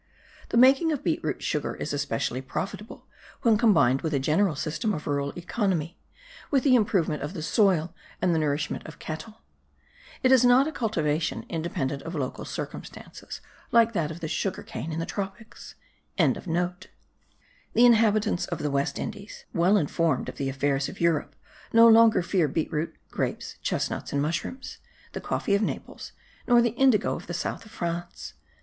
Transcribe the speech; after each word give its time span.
The 0.49 0.57
making 0.57 0.91
of 0.91 1.03
beetroot 1.03 1.43
sugar 1.43 1.75
is 1.75 1.93
especially 1.93 2.41
profitable 2.41 3.05
when 3.43 3.55
combined 3.55 4.01
with 4.01 4.15
a 4.15 4.19
general 4.19 4.55
system 4.55 4.95
of 4.95 5.05
rural 5.05 5.31
economy, 5.35 5.99
with 6.49 6.63
the 6.63 6.73
improvement 6.73 7.21
of 7.21 7.35
the 7.35 7.43
soil 7.43 7.93
and 8.19 8.33
the 8.33 8.39
nourishment 8.39 8.83
of 8.87 8.97
cattle: 8.97 9.41
it 10.23 10.31
is 10.31 10.43
not 10.43 10.65
a 10.67 10.71
cultivation 10.71 11.45
independent 11.49 12.01
of 12.01 12.15
local 12.15 12.45
circumstances, 12.45 13.41
like 13.71 13.93
that 13.93 14.09
of 14.09 14.21
the 14.21 14.27
sugar 14.27 14.63
cane 14.63 14.91
in 14.91 14.97
the 14.97 15.05
tropics.) 15.05 15.75
The 16.17 16.39
inhabitants 17.75 18.47
of 18.47 18.57
the 18.57 18.71
West 18.71 18.97
Indies, 18.97 19.45
well 19.53 19.77
informed 19.77 20.29
of 20.29 20.37
the 20.37 20.49
affairs 20.49 20.89
of 20.89 20.99
Europe, 20.99 21.35
no 21.71 21.87
longer 21.87 22.23
fear 22.23 22.47
beet 22.47 22.71
root, 22.73 22.95
grapes, 23.11 23.57
chesnuts, 23.61 24.11
and 24.11 24.19
mushrooms, 24.19 24.79
the 25.11 25.21
coffee 25.21 25.53
of 25.53 25.61
Naples 25.61 26.13
nor 26.47 26.59
the 26.59 26.71
indigo 26.71 27.15
of 27.15 27.27
the 27.27 27.35
south 27.35 27.65
of 27.67 27.71
France. 27.71 28.33